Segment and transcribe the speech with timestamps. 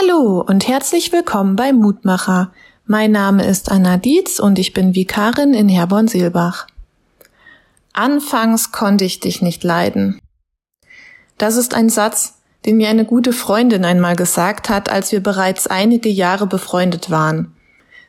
[0.00, 2.52] Hallo und herzlich willkommen bei Mutmacher.
[2.86, 6.66] Mein Name ist Anna Dietz und ich bin Vikarin in Herborn-Seelbach.
[7.92, 10.18] Anfangs konnte ich dich nicht leiden.
[11.38, 12.34] Das ist ein Satz,
[12.64, 17.54] den mir eine gute Freundin einmal gesagt hat, als wir bereits einige Jahre befreundet waren.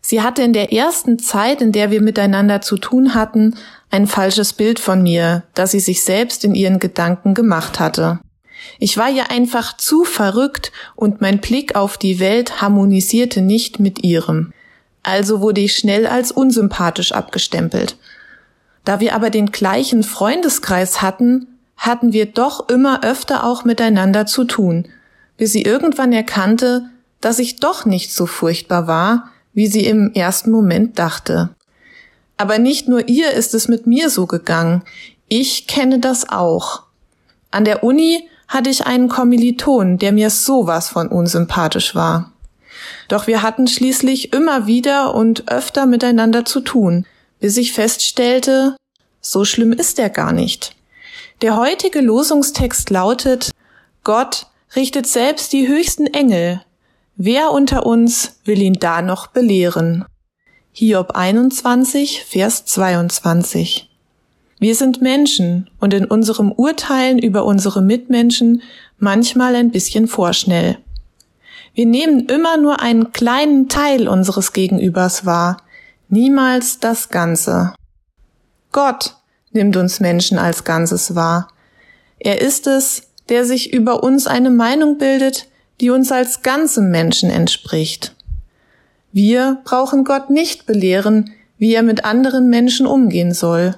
[0.00, 3.56] Sie hatte in der ersten Zeit, in der wir miteinander zu tun hatten,
[3.90, 8.20] ein falsches Bild von mir, das sie sich selbst in ihren Gedanken gemacht hatte.
[8.78, 14.04] Ich war ja einfach zu verrückt und mein Blick auf die Welt harmonisierte nicht mit
[14.04, 14.52] ihrem.
[15.02, 17.96] Also wurde ich schnell als unsympathisch abgestempelt.
[18.84, 21.46] Da wir aber den gleichen Freundeskreis hatten,
[21.76, 24.88] hatten wir doch immer öfter auch miteinander zu tun,
[25.36, 26.90] bis sie irgendwann erkannte,
[27.20, 31.50] dass ich doch nicht so furchtbar war, wie sie im ersten Moment dachte.
[32.36, 34.82] Aber nicht nur ihr ist es mit mir so gegangen.
[35.28, 36.84] Ich kenne das auch.
[37.50, 42.32] An der Uni hatte ich einen Kommiliton, der mir sowas von unsympathisch war.
[43.08, 47.06] Doch wir hatten schließlich immer wieder und öfter miteinander zu tun,
[47.38, 48.76] bis ich feststellte,
[49.20, 50.74] so schlimm ist er gar nicht.
[51.42, 53.52] Der heutige Losungstext lautet,
[54.02, 56.60] Gott richtet selbst die höchsten Engel.
[57.16, 60.04] Wer unter uns will ihn da noch belehren?
[60.72, 63.89] Hiob 21, Vers 22.
[64.60, 68.60] Wir sind Menschen und in unserem Urteilen über unsere Mitmenschen
[68.98, 70.76] manchmal ein bisschen vorschnell.
[71.72, 75.62] Wir nehmen immer nur einen kleinen Teil unseres Gegenübers wahr,
[76.10, 77.72] niemals das Ganze.
[78.70, 79.16] Gott
[79.52, 81.48] nimmt uns Menschen als Ganzes wahr.
[82.18, 85.46] Er ist es, der sich über uns eine Meinung bildet,
[85.80, 88.14] die uns als ganzem Menschen entspricht.
[89.10, 93.74] Wir brauchen Gott nicht belehren, wie er mit anderen Menschen umgehen soll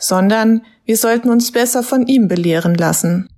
[0.00, 3.28] sondern wir sollten uns besser von ihm belehren lassen.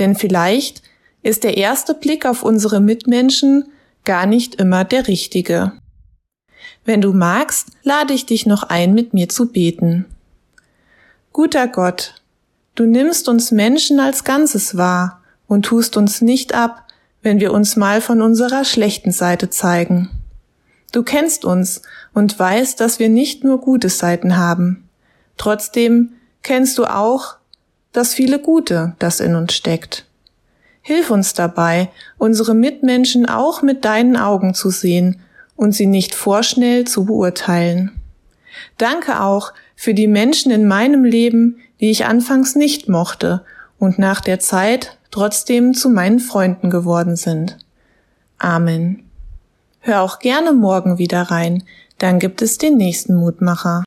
[0.00, 0.82] Denn vielleicht
[1.22, 3.66] ist der erste Blick auf unsere Mitmenschen
[4.04, 5.72] gar nicht immer der richtige.
[6.84, 10.06] Wenn du magst, lade ich dich noch ein, mit mir zu beten.
[11.32, 12.14] Guter Gott,
[12.74, 16.86] du nimmst uns Menschen als Ganzes wahr und tust uns nicht ab,
[17.22, 20.10] wenn wir uns mal von unserer schlechten Seite zeigen.
[20.92, 21.82] Du kennst uns
[22.14, 24.88] und weißt, dass wir nicht nur gute Seiten haben.
[25.40, 26.10] Trotzdem
[26.42, 27.36] kennst du auch
[27.92, 30.04] das viele Gute, das in uns steckt.
[30.82, 35.22] Hilf uns dabei, unsere Mitmenschen auch mit deinen Augen zu sehen
[35.56, 37.90] und sie nicht vorschnell zu beurteilen.
[38.76, 43.42] Danke auch für die Menschen in meinem Leben, die ich anfangs nicht mochte
[43.78, 47.56] und nach der Zeit trotzdem zu meinen Freunden geworden sind.
[48.36, 49.08] Amen.
[49.78, 51.62] Hör auch gerne morgen wieder rein,
[51.96, 53.84] dann gibt es den nächsten Mutmacher.